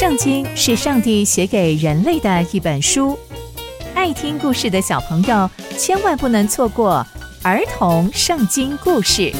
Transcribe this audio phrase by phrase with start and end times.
[0.00, 3.18] 圣经是上帝写给人类的一本书，
[3.94, 7.06] 爱听故事的小朋友千万不能错过
[7.42, 9.30] 儿童圣经故事。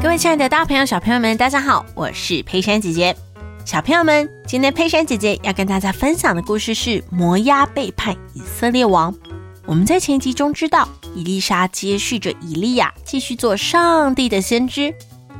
[0.00, 3.14] 各位亲爱的大朋友、小朋友们，大家好，我是佩珊姐姐。
[3.66, 9.14] 小朋友们，今天佩珊姐姐要跟大家分享的故事是摩押背叛以色列王。
[9.66, 14.94] 我们在前集中知道，伊丽莎接续着以利亚继续做上帝的先知。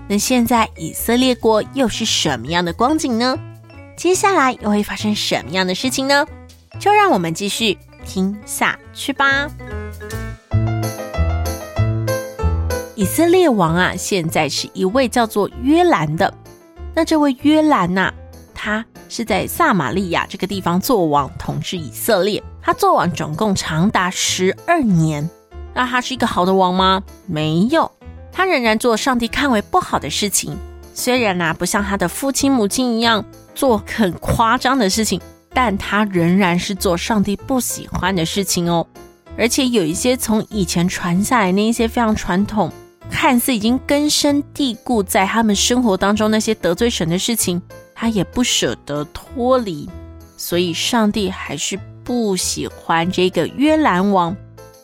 [0.09, 3.37] 那现在以色列国又是什么样的光景呢？
[3.95, 6.27] 接下来又会发生什么样的事情呢？
[6.81, 7.77] 就让我们继续
[8.07, 9.51] 听下去吧。
[12.95, 16.33] 以色列王啊，现在是一位叫做约兰的。
[16.95, 18.11] 那这位约兰呐、
[18.55, 22.43] 他是在撒玛利亚这个地方做王，统治以色列。
[22.63, 25.29] 他做王总共长达十二年，
[25.77, 27.03] 那他是一个好的王吗？
[27.27, 27.93] 没有，
[28.33, 30.57] 他仍然做上帝看为不好的事情。
[30.95, 33.23] 虽然呢，不像他的父亲母亲一样
[33.55, 35.21] 做很夸张的事情，
[35.53, 38.87] 但他仍然是做上帝不喜欢的事情哦。
[39.37, 42.73] 而且有一些从以前传下来那一些非常传统，
[43.11, 47.61] 看似已经根深蒂固在他们生活当中那些得罪神的事情，
[47.95, 49.87] 他也不舍得脱离。
[50.39, 51.79] 所以上帝还是。
[52.07, 54.37] 不喜欢这个约兰王，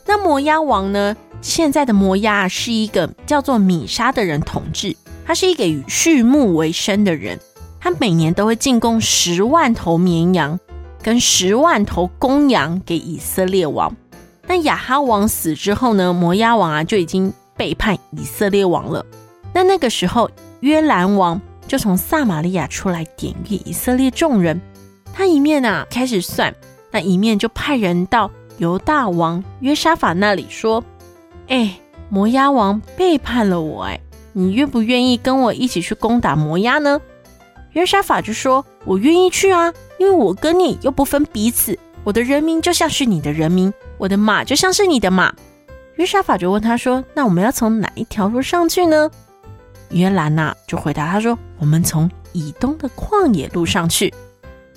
[0.05, 1.15] 那摩押王呢？
[1.41, 7.39] 现在的摩押是一个叫做米沙的人统治，他是一个以畜牧为生的人，
[7.79, 10.57] 他每年都会进贡十万头绵羊
[11.01, 13.93] 跟十万头公羊给以色列王。
[14.47, 19.05] 那亚哈王死之后呢，摩押王啊就已经背叛以色列王了。
[19.53, 20.29] 那那个时候，
[20.61, 24.61] 约兰王就从撒玛利亚出来点狱以色列众人，
[25.13, 26.53] 他一面啊开始算。
[26.91, 28.29] 那一面就派人到
[28.63, 30.81] 犹大王约沙法那里说
[31.49, 33.99] ：“哎，摩押王背叛了我，哎，
[34.31, 37.01] 你愿不愿意跟我一起去攻打摩押呢？”
[37.73, 45.35] 约沙法就说：“我愿意去啊，因为我跟你又不分彼此，我的人民就像是你的人民，我的马就像是你的马。”
[45.97, 49.11] 约沙法就问他说：“那我们要从哪一条路上去呢？”
[49.91, 54.13] 约兰呐就回答他说：“我们从以东的旷野路上去。”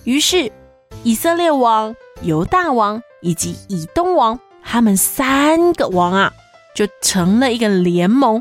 [0.02, 0.50] 于是
[1.04, 1.94] 以色列王。
[2.22, 6.32] 犹大王以及以东王，他们三个王啊，
[6.76, 8.40] 就成了一个联盟。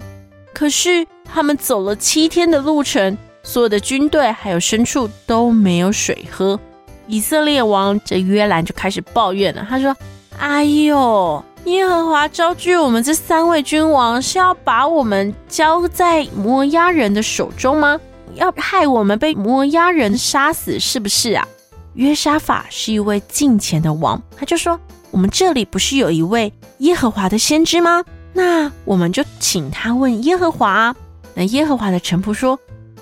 [0.54, 6.60] 可是他们走了七天的路程，所有的军队还有牲畜都没有水喝。
[7.08, 9.96] 以色列王这约兰就开始抱怨了，他说
[10.38, 18.00] ：“哎呦，耶和华招聚我们这三位君王，是要把我们交在摩押人的手中吗？
[18.36, 21.48] 要害我们被摩押人杀死，是不是啊？”
[21.96, 24.80] 约沙法是一位近前的王，他就说
[25.12, 28.04] ：“我们这里不是有一位耶和华的先知吗？
[28.34, 30.94] 那我们就请他问耶和华。”
[31.36, 32.60] 那耶和华的臣仆说：“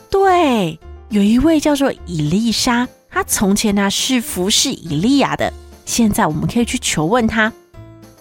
[0.10, 5.52] 对，有一位叫做以利沙，他从前呢是服侍以利亚的，
[5.86, 7.52] 现在我们可以去求问他。”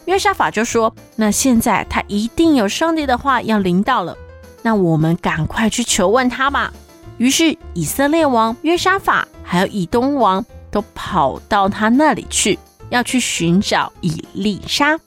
[0.07, 4.17] 约沙法就说：“那现在他一定有上帝的话要临到了，
[4.63, 6.73] 那我们赶快去求问他吧。”
[7.19, 10.43] 于是以色列王约沙法还有以东王。
[10.73, 14.99] 都跑到他那里去，要去寻找以利沙。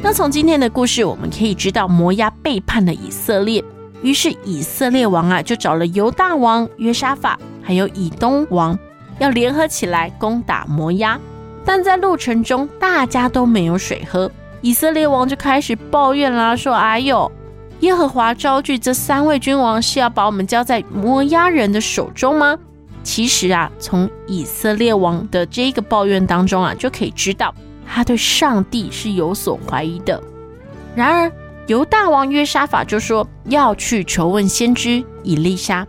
[0.00, 3.64] 那从今天的故事，我们可以知道摩押背叛了以色列，
[4.02, 8.78] 于是以色列王啊，就找了犹大王约沙法，还有以东王，
[9.18, 11.18] 要联合起来攻打摩押。
[11.64, 14.30] 但在路程中，大家都没有水喝，
[14.60, 17.32] 以色列王就开始抱怨啦，说：“哎呦！”
[17.80, 22.56] 耶和华招聚这三位君王，是要把我们交在摩押人的手中吗？
[23.02, 27.54] 其实啊，从以色列王的这个抱怨当中啊，就可以知道
[27.86, 30.22] 他对上帝是有所怀疑的。
[30.94, 31.30] 然而，
[31.66, 35.86] 犹大王约沙法就说要去求问先知以利沙。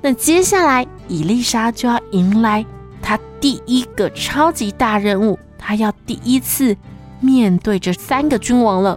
[0.00, 2.64] 那接下来，以利沙就要迎来
[3.00, 6.76] 他第一个超级大任务，他要第一次
[7.18, 8.96] 面对这三个君王了。